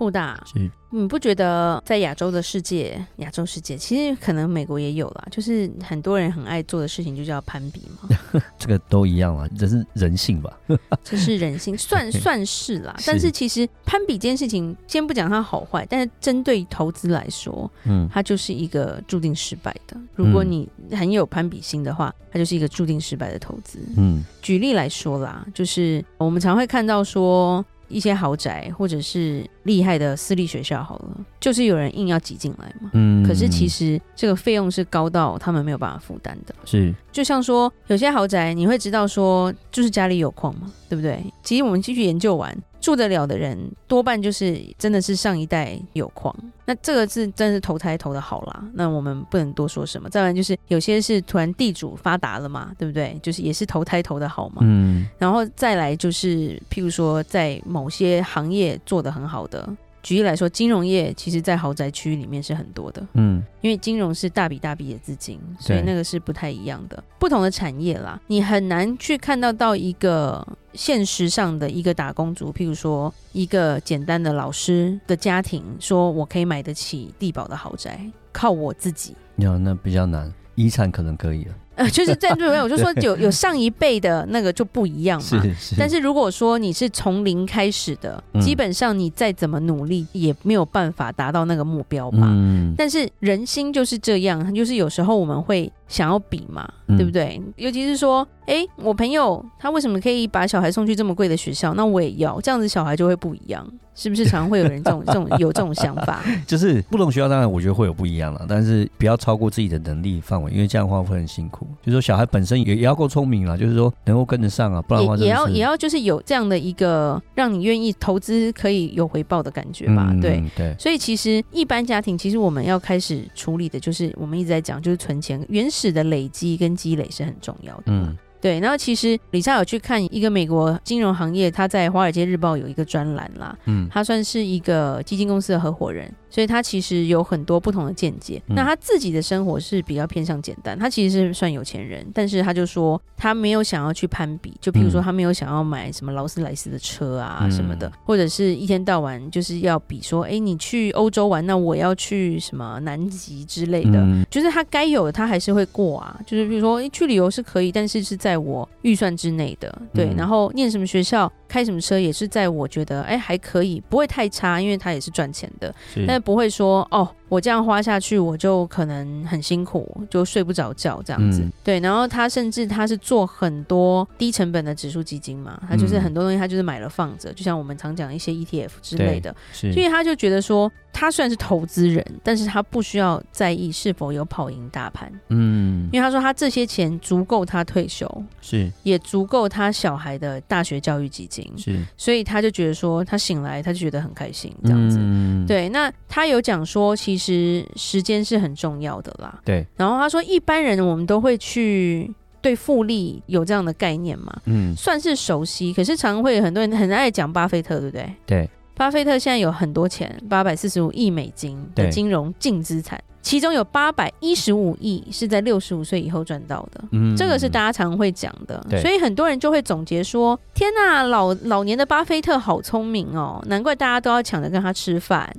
[0.00, 8.08] 布大，是你不觉得在亚洲的世界，亚洲世界其实可能美国也有啦，就是很多人很爱做的事情就叫攀比嘛。
[8.58, 10.58] 这个都一样啦，这是人性吧？
[11.04, 12.94] 这是人性，算算是啦。
[12.98, 19.94] 是，但是其实攀比这件事情，先不讲它好坏，但是针对投资来说，嗯，它就是一个注定失败的。
[20.14, 23.78] 如果你很有攀比心的话，它就是一个注定失败的投资。
[23.98, 27.62] 嗯，举例来说啦，就是我们常会看到说。
[27.90, 32.90] 一些豪宅或者是厉害的私立学校，好了，就是有人硬要挤进来嘛。
[32.94, 36.54] 嗯，可是其实这个费用是高到他们没有办法负担的。
[36.64, 41.22] 是，就像说有些豪宅，你会知道说，就是家里有矿嘛，对不对？
[41.42, 42.56] 其实我们继续研究完。
[42.80, 48.64] 住得了的人多半就是真的是上一代有矿，那这个是真是投胎投的好啦。
[48.72, 50.08] 那我们不能多说什么。
[50.08, 53.18] 再来就是有些是突然地主发达了嘛，对不对？
[53.22, 54.62] 就是也是投胎投的好嘛。
[54.62, 55.06] 嗯。
[55.18, 59.68] 然后再来就是譬如说在某些行业做得很好的。
[60.02, 78.00] 举例来说，金融业其实，在豪宅区里面是很多的，嗯，因为金融是大笔大笔的资金，所以那个是不太一样的，不同的产业啦，你很难去看到到一个现实上的一个打工族，譬如说一个简单的老师的家庭，说我可以买得起地保的豪宅，
[78.32, 81.54] 靠我自己，有那比较难，遗产可能可以了。
[81.80, 85.42] 呃，就是在对面，我就说有有上一辈的那个就不一样嘛。
[85.42, 85.74] 是是。
[85.78, 92.18] 但是如果说你是从零开始的，嗯，基本上你再怎么努力也没有办法达到那个目标吧。
[92.22, 92.74] 嗯。
[92.76, 97.42] 但是人心就是这样，就是有时候我们会想要比嘛，嗯，对不对？
[97.56, 101.74] 尤其是说，哎，我朋友他为什么可以把小孩送去这么贵的学校？
[101.74, 103.68] 那我也要，这样子小孩就会不一样。
[103.92, 106.24] 是不是常会有人这种 这种有这种想法？
[106.46, 111.66] 就是不同学校，当然我觉得会有不一样了，但是不要超过自己的能力范围，因为这样的话会很辛苦。
[111.82, 120.08] 就是说小孩本身也也要够聪明了，就是说能够跟得上啊，不然的话也，也要也要就是有这样的一个让你愿意投资可以有回报的感觉吧？
[120.12, 120.74] 嗯、对对。
[120.78, 127.84] 所以其实一般家庭，其实我们要开始处理的就是我们一直在讲，就是存钱原始的累积跟积累是很重要的。
[127.86, 128.18] 嗯。
[128.40, 136.10] 对，然后其实李莎有去看一个美国金融行业，他在《华尔街日报》有一个专栏啦，嗯，他算是一个基金公司的合伙人。
[136.30, 138.40] 所以他其实有很多不同的见解。
[138.46, 156.18] 那他自己的生活是比较偏向简单，他其实是算有钱人，但是他就说他没有想要去攀比，就譬如说他没有想要买什么劳斯莱斯的车啊什么的，或者是一天到晚就是要比说，哎，你去欧洲玩，那我要去什么南极之类的，就是他该有的他还是会过啊。
[156.26, 160.10] 就是比如说，哎，去旅游是可以，但是是在我预算之内的，对。
[160.16, 165.74] 然后念什么学校，开什么车也是在我觉得哎还可以，不会太差，因为他也是赚钱的，
[166.06, 166.20] 但。
[166.20, 167.08] 不会说哦。
[167.30, 171.40] 我这样花下去，我就可能很辛苦，就睡不着觉这样子。
[171.42, 179.32] 嗯、对，然后他甚至他是做很多低成本的指数基金嘛，他就是很多东西他就是买了放着，就像我们常讲一些 ETF 之类的。
[179.52, 185.08] 所以他就觉得说，他虽然是投资人，但是他不需要在意是否有跑赢大盘。
[185.28, 188.10] 嗯，因为他说他这些钱足够他退休，
[188.40, 191.48] 是也足够他小孩的大学教育基金。
[191.56, 194.98] 是，所以他就觉得说，他醒来他就觉得很开心这样子。
[195.00, 197.19] 嗯，对，那他有讲说，其实。
[197.20, 199.40] 其实时间是很重要的啦。
[199.44, 199.66] 对。
[199.76, 202.10] 然后他说，一般人我们都会去
[202.40, 205.72] 对复利有这样的概念嘛，嗯，算是熟悉。
[205.74, 208.14] 可是常会很多人很爱讲巴菲特，对不对？
[208.24, 208.50] 对。
[208.80, 216.82] 巴菲特现在有很多钱，八百四十五亿美金的金融净资产，其中有八百一十五亿是在六十五岁以后赚到的。
[216.92, 218.58] 嗯，这个是大家常会讲的。
[218.80, 225.30] 所以很多人就会总结说：“天哪，老老年的巴菲特好聪明哦，难怪大家都要抢着跟他吃饭。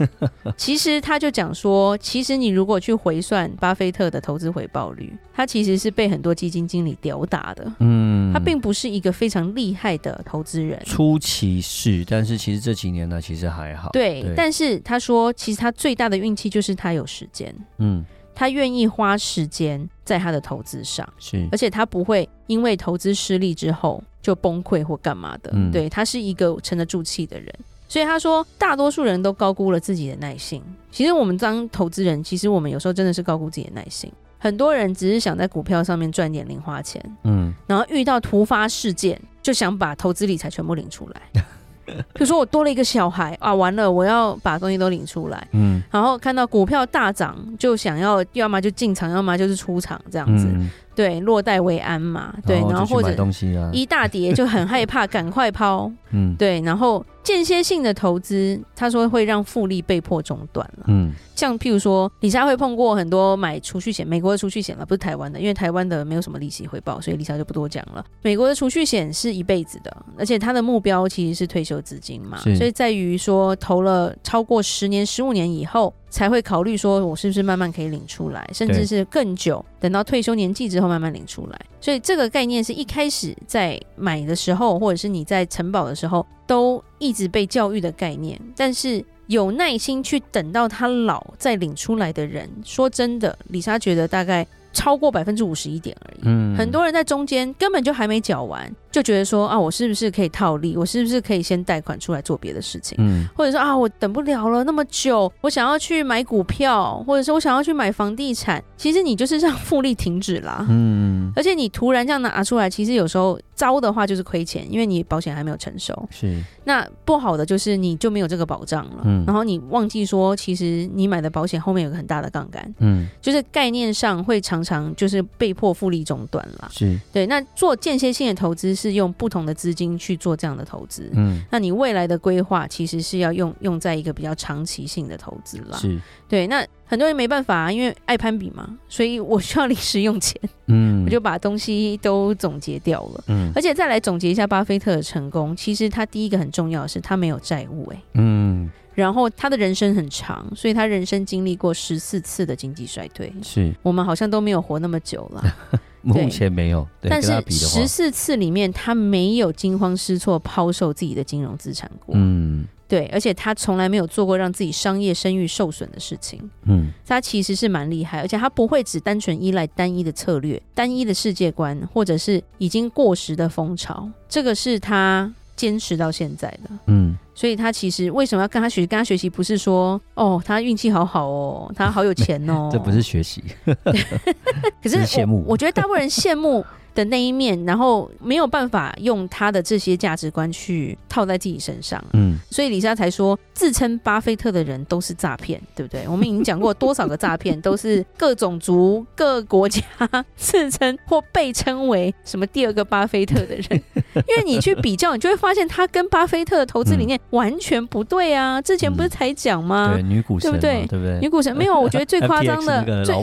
[0.56, 7.70] ”其实他就讲说，其实你如果去回算巴菲特的投资回报率，他其实是被很多基金经理吊打的。
[7.80, 7.99] 嗯，
[8.32, 10.80] 他并不是一个非常厉害的投资人。
[10.84, 13.90] 初期是，但是其实这几年呢，其实还好。
[13.92, 17.54] 对，对，但是他说，其实他最大的运气就是他有时间。
[17.78, 18.04] 嗯，
[18.34, 25.50] 他愿意花时间在他的投资上，是，而且他不会因为投资失利之后就崩溃或干嘛的。
[25.54, 27.52] 嗯，对，他是一个沉得住气的人。
[27.88, 30.62] 所以他说，大多数人都高估了自己的耐心。
[30.92, 34.12] 其实我们当投资人，其实我们有时候真的是高估自己的耐性。
[34.40, 41.42] 很多人只是想在股票上面赚点零花钱，嗯，然后遇到突发事件，就想把投资理财全部领出来。
[42.14, 50.46] 比如说我多了一个小孩啊，完了，我要把东西都领出来，嗯，然后看到股票大涨，就想要要么就进场，要么就是出场这样子。
[50.46, 50.70] 嗯
[51.00, 61.10] 对，落袋为安嘛，对，然后或者东西啊，一大叠就很害怕， 赶快抛，嗯，对，然后间歇性的投资，他说会让复利被迫中断了，嗯。
[61.34, 68.04] 像譬如说，李莎会碰过很多买储蓄险，美国的储蓄险了，不是台湾的，因为台湾的没有什么利息回报，所以李莎就不多讲了。
[68.20, 81.58] 美国的储蓄险是一辈子的，而且它的目标其实是退休资金嘛，所以在于说投了超过十年、十五年以后，才会考虑说我是不是慢慢可以领出来，甚至是更久，等到退休年纪之后慢慢领出来。
[81.80, 89.02] 所以这个概念是一开始在买的时候，或者是你在承保的时候，都一直被教育的概念，但是。
[89.30, 96.20] 有耐心去等到他老再领出来的人，说真的，李莎觉得大概超过百分之五十一点而已。
[96.24, 98.70] 嗯，很多人在中间根本就还没缴完。
[98.92, 100.76] 就觉得说啊，我是不是可以套利？
[100.76, 102.96] 我是不是可以先贷款出来做别的事情？
[102.98, 108.62] 嗯，或者说啊，我等不了了那么久，我想要去买股票，或者说我想要去买房地产。
[108.76, 110.66] 其实你就是让复利停止啦。
[110.68, 116.08] 嗯，而且你突然这样拿出来，其实有时候糟的话就是亏钱，因为你保险还没有成熟。
[116.10, 116.42] 是。
[116.64, 119.02] 那不好的就是你就没有这个保障了。
[119.04, 119.22] 嗯。
[119.26, 122.74] 然后你忘记说，其实你买的保险后面有个很大的杠杆。
[122.78, 123.06] 嗯。
[123.20, 126.70] 就是概念上会常常就是被迫复利中断了。
[126.72, 126.98] 是。
[127.12, 127.26] 对。
[127.26, 128.70] 那做间歇性的投资。
[128.70, 136.46] 是用不同的资金去做这样的投资，嗯，那你未来的规划其实是要用用在一个比较长期性的投资啦，是，对。
[136.46, 153.72] 那很多人没办法啊，因为爱攀比嘛，所以我需要临时用钱， 嗯，我就把东西都总结掉了，嗯，而且再来总结一下巴菲特的成功，其实他第一个很重要的是他没有债务，欸，哎，嗯，然后他的人生很长，所以他人生经历过十四次的经济衰退，是。
[153.82, 155.44] 我们好像都没有活那么久了。
[156.02, 162.14] 目前没有，但是十四次里面他没有惊慌失措抛售自己的金融资产过。
[162.16, 166.50] 嗯，对，而且他从来没有做过让自己商业声誉受损的事情。
[166.64, 174.10] 嗯，他其实是蛮厉害，而且他不会只单纯依赖单一的策略、单一的世界观，或者是已经过时的风潮。
[174.28, 176.70] 这个是他坚持到现在的。
[176.86, 177.16] 嗯。
[177.32, 178.86] 所以他其实为什么要跟他学习？
[178.88, 183.42] 跟他学习不是说哦，他运气好好哦，他好有钱哦， 这不是学习。
[184.82, 186.66] 可是羡慕我，我觉得大部分人羡慕。
[186.94, 196.06] 的那一面，然后没有办法用他的这些价值观去套在自己身上，嗯，所以李莎才说，自称巴菲特的人都是诈骗，对不对？
[196.08, 199.82] 我们已经讲过多少个诈骗，都是各种族、各国家
[200.36, 203.82] 自称或被称为什么第二个巴菲特的人，
[204.14, 208.60] 因为你去比较，你就会发现他跟巴菲特的投资理念完全不对啊！
[208.60, 209.92] 之前不是才讲吗？
[209.94, 210.86] 对，女股神，对不对？
[210.86, 211.18] 对不对？
[211.20, 213.14] 女股神没有，我觉得最夸张的， 最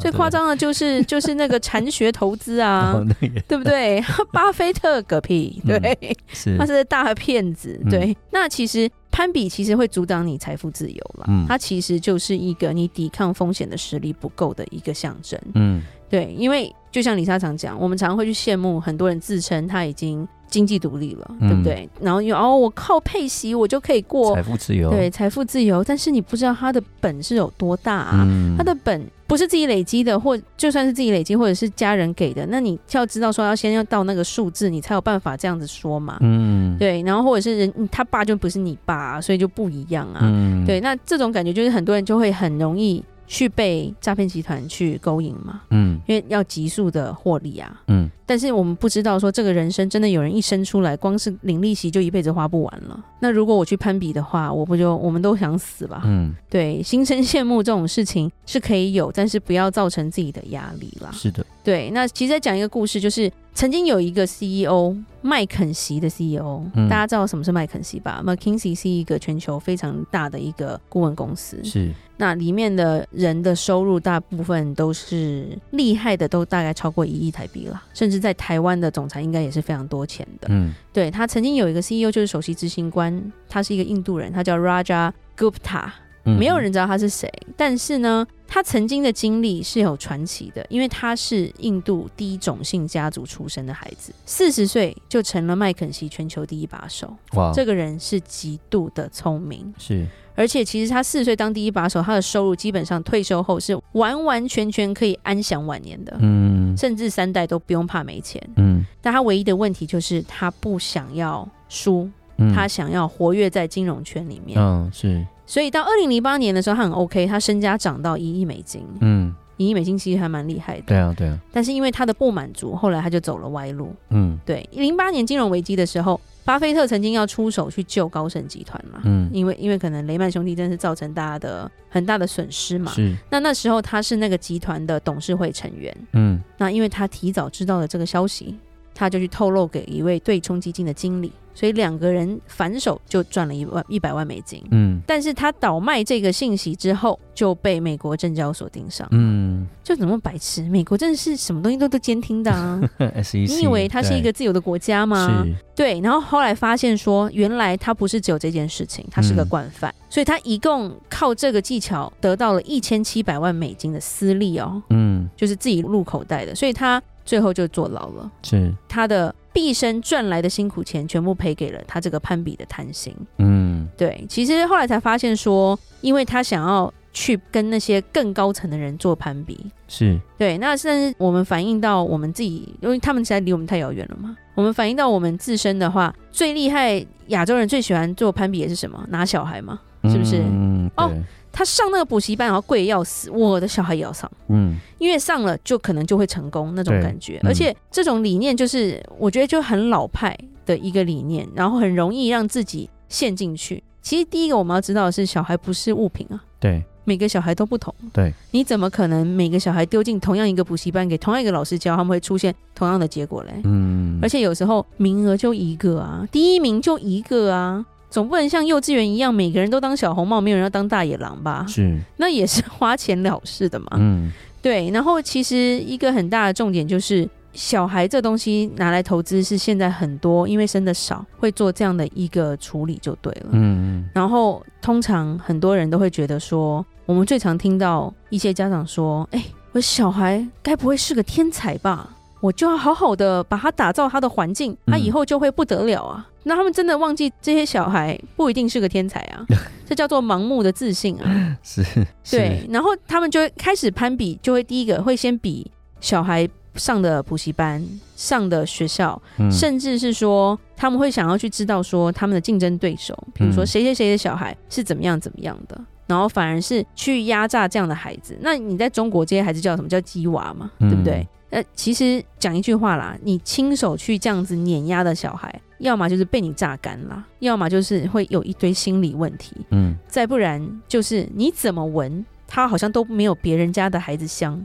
[0.00, 2.94] 最夸张的就是就是那个禅学投资啊。
[3.48, 4.02] 对不对？
[4.32, 6.16] 巴菲特嗝屁，对，
[6.58, 8.06] 他是大骗子，对。
[8.06, 16.34] 嗯、那其实攀比其实会阻挡你财富自由了，嗯，它其实就是一个你抵抗风险的实力不够的一个象征，嗯，对。
[16.36, 20.26] 因为就像李莎常讲，我们常常会去羡慕很多人自称他已经。
[20.48, 21.88] 经济独立了，对不对？
[21.96, 25.82] 嗯、然后有哦，我靠配息，我就可以过财富自由，对，财富自由。
[25.82, 28.24] 但是你不知道他的本是有多大啊？
[28.26, 36.18] 嗯、他的本不是自己累积的，或就算是自己累积，或者是家人给的，那你要知道说要先要到那个数字，你才有办法这样子说嘛。
[36.20, 37.02] 嗯，对。
[37.02, 40.20] 然后或者是人他爸就不是你爸，所以就不一样啊。
[40.22, 40.80] 嗯，对。
[40.80, 43.04] 那这种感觉就是很多人就会很容易。
[43.26, 45.62] 去被诈骗集团去勾引嘛？
[45.70, 47.80] 嗯，因为要急速的获利啊。
[47.88, 53.04] 嗯，但是我们不知道说这个人生真的有人一生出来，光是领利息就一辈子花不完了。
[53.20, 56.02] 那如果我去攀比的话，我不就我们都想死吧？
[56.04, 61.10] 嗯，对，心生羡慕这种事情是可以有，但是不要造成自己的压力啦。
[61.12, 61.90] 是的，对。
[61.90, 71.58] 那其实再讲一个故事，就是曾经有一个 CEO 麦肯锡的 CEO，嗯，大家知道什么是麦肯锡吧？McKinsey 是一个全球非常大的一个顾问公司。
[71.64, 71.90] 是。
[72.18, 77.82] 那里面的人的收入大部分都是厉害的，都大概超过一亿台币了。
[77.94, 80.48] 甚至在台湾的总裁应该也是非常多钱的。
[80.50, 85.90] 嗯，对，他曾经有一个 CEO 就是首席执行官，他是一个印度人，他叫 Raja Gupta，
[86.32, 87.32] 没有人知道他是谁。
[87.46, 97.14] 嗯、但是呢，他曾经的经历是有传奇的，因为他是印度第一种姓家族出身的孩子，四十岁就成了麦肯锡全球第一把手。
[97.34, 99.72] 哇，这个人是极度的聪明。
[99.78, 100.06] 是。
[100.38, 108.84] 而且其实他四十岁当第一把手，他的收入基本上退休后是完完全全可以安享晚年的，嗯，甚至三代都不用怕没钱，嗯。
[109.00, 112.06] 但他唯一的问题就是他不想要输，
[112.36, 115.26] 嗯，他想要活跃在金融圈里面，嗯，是。
[115.46, 121.38] 所以到二零零八年的时候，他很 OK，他身家涨到一亿美金，嗯，一亿美金其实还蛮厉害的，对啊，对啊。
[121.52, 124.68] 但是因为他的不满足，后来他就走了歪路，嗯，对。
[124.72, 126.20] 零八年金融危机的时候。
[126.46, 133.16] 巴菲特曾经要出手去救高盛集团嘛，嗯，因为因为可能雷曼兄弟真是造成大家的很大的损失嘛，是。
[133.28, 138.56] 那那时候他是那个集团的董事会成员，嗯，那因为他提早知道了这个消息，
[138.94, 141.32] 他就去透露给一位对冲基金的经理。
[141.56, 144.62] 所以两个人反手就赚了一万一百万美金。
[144.70, 149.08] 嗯，但是他倒卖这个信息之后，就被美国证交所盯上。
[149.10, 150.62] 嗯，就怎么白痴？
[150.64, 152.78] 美国真的是什么东西都都监听的啊！
[152.98, 155.42] SEC，你以为它是一个自由的国家吗？
[155.74, 155.98] 对。
[156.00, 159.90] 然后后来发现说，原来他不是只有这件事情，他是个惯犯。
[159.90, 164.82] 嗯、所以他一共靠这个技巧得到了一千七百万美金的私利哦。
[164.90, 166.54] 嗯，就是自己入口袋的。
[166.54, 168.32] 所以他最后就坐牢了。
[168.42, 169.34] 是他的。
[169.56, 173.16] 毕生赚来的辛苦钱全部赔给了他这个攀比的贪心。
[173.38, 180.58] 嗯，对，其实后来才发现说，因为他想要去跟那些更高层的人做攀比，是对。
[180.58, 184.36] 那甚至我们反映到我们自己，因为他们实在离我们太遥远了嘛。
[184.54, 189.02] 我们反映到我们自身的话，最厉害亚洲人最喜欢做攀比的是什么？
[189.08, 190.42] 拿小孩嘛，是不是？
[190.42, 191.10] 嗯，哦。
[191.56, 200.36] 他上那个补习班，然后贵得要死，我的小孩也要上，嗯，因为上了就可能就会成功那种感觉，嗯、而且这种理念就是我觉得就很老派
[200.66, 203.82] 的一个理念，然后很容易让自己陷进去。
[204.02, 213.52] 其实第一个我们要知道的是，小孩不是物品啊，对，每个小孩都不同，对，你怎么可能每个小孩丢进同样一个补习班，给同样一个老师教，他们会出现同样的结果嘞？
[213.64, 217.86] 嗯，而且有时候名额就一个啊，第一名就一个啊。
[218.16, 221.66] 总不能像幼稚园一样，每个人都当小红帽，没有人要当大野狼吧？
[221.68, 223.88] 是，那也是花钱了事的嘛。
[223.98, 224.32] 嗯，
[224.62, 224.88] 对。
[224.88, 233.48] 然后其实一个很大的重点就是，小孩这东西拿来投资是现在很多因为生的少会做这样的一个处理就对了。
[233.52, 234.08] 嗯嗯。
[234.14, 242.15] 然后通常很多人都会觉得说，我们最常听到一些家长说：“哎，我小孩该不会是个天才吧？
[242.46, 249.44] 我就要好好的把他打造他的环境，他以后就会不得了啊。”那他们真的忘记这些小孩不一定是个天才啊，
[249.84, 251.26] 这叫做盲目的自信啊。
[251.64, 251.82] 是，
[252.30, 252.64] 对。
[252.70, 255.68] 然后他们就会开始攀比，就会第一个会先比
[256.00, 257.84] 小孩上的补习班、
[258.14, 265.76] 上的学校，嗯、甚至是说他们会想要去知道说他们的竞争对手，比如说谁谁谁的小孩是怎么样怎么样的，
[266.06, 268.38] 然后反而是去压榨这样的孩子。
[268.40, 271.26] 那你在中国这些孩子叫什么叫鸡娃嘛，对不对？
[271.50, 284.60] 呃，其实讲一句话啦，你亲手去这样子碾压的小孩，要么就是被你榨干了，要么就是会有一堆心理问题，嗯，再不然就是你怎么闻，他好像都没有别人家的孩子香，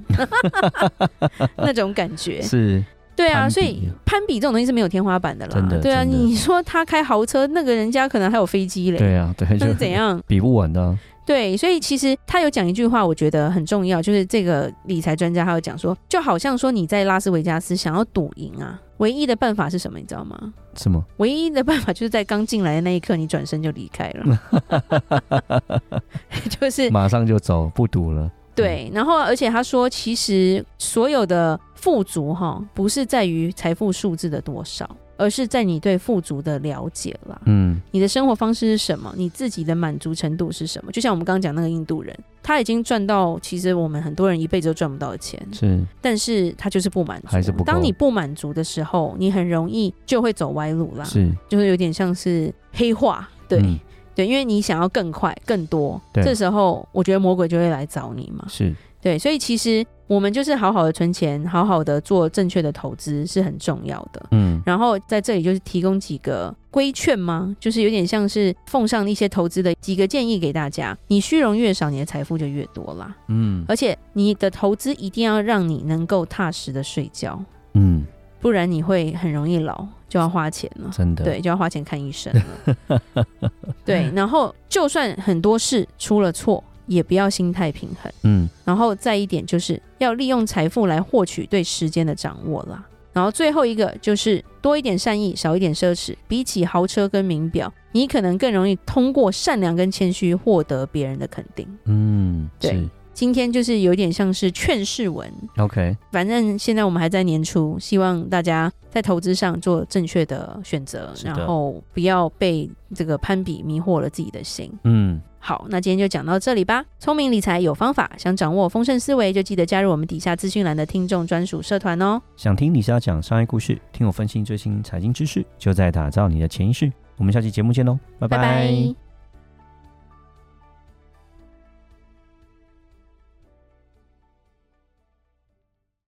[1.57, 2.41] 那种感觉。
[2.41, 2.83] 是，
[3.15, 10.19] 对啊，所以攀比这种东西是没有天花板的啦，真的，对啊，你说他开豪车，那个人家可能还有飞机嘞，对啊，对，那是怎样？
[10.25, 10.97] 比不完的啊。
[11.31, 19.97] 对，所以其实他有讲一句话，我觉得很重要，就是这个理财专家他有讲说，就好像说你在拉斯维加斯想要赌赢啊，唯一的办法是什么？
[19.97, 20.53] 你知道吗？
[20.75, 21.01] 什么？
[21.17, 25.71] 唯一的办法就是在刚进来的那一刻，你转身就离开了，
[26.59, 28.29] 就是马上就走，不赌了。
[28.53, 34.85] 对，然后而且他说，其实所有的富足哈，不是在于财富数字的多少。
[35.21, 39.13] 而是在你对富足的了解啦，嗯，你的生活方式是什么？
[39.15, 40.91] 你自己的满足程度是什么？
[40.91, 47.63] 就像我们刚刚讲那个印度人，他已经赚到其实我们很多人一辈子都赚不到的钱，是，但是他就是不满足，还是不。
[47.63, 53.79] 当你不满足的时候，你很容易就会走歪路啦，是，就是有点像是黑化，对、嗯、
[54.15, 58.73] 对，因为你想要更快更多，这时候我觉得魔鬼就会来找你嘛，是。
[59.01, 64.23] 对，所以其实我们就是好好的存钱，好好的做正确的投资是很重要的。
[64.31, 67.55] 嗯，然后在这里就是提供几个规劝吗？
[67.59, 70.95] 就是有点像是奉上一些投资的几个建议给大家。
[71.07, 73.15] 你虚荣越少，你的财富就越多啦。
[73.27, 77.43] 嗯，而且你的投资一定要让你能够踏实的睡觉。
[77.73, 78.05] 嗯，
[78.39, 80.91] 不然你会很容易老，就要花钱了。
[80.93, 83.01] 真的，对，就要花钱看医生了。
[83.83, 86.63] 对，然后就算很多事出了错。
[86.91, 92.85] 也不要心态平衡，嗯，然后再一点就是要利用财富来获取对时间的掌握啦。
[93.13, 96.15] 然后最后一个就是多一点善意，少一点奢侈。
[96.27, 101.65] 比起豪车跟名表，你可能更容易通过善良跟谦虚获得别人的肯定。
[101.85, 102.87] 嗯，对。
[103.13, 105.31] 今天就是有点像是劝世文。
[105.57, 114.71] OK，反正现在我们还在年初，希望大家在投资上做正确的选择，然后不要被这个攀比迷惑了自己的心。
[114.83, 115.21] 嗯。
[115.43, 116.85] 好，那今天就讲到这里吧。
[116.99, 122.21] 聪明理财有方法，想掌握丰盛思维，就记得加入我们底下资讯栏的听众专属社团哦。
[122.37, 126.91] 想听李莎讲商业故事，听我分析最新财经知识，就在打造你的潜意识。
[127.17, 128.37] 我们下期节目见喽，拜拜。
[128.37, 129.00] 拜拜。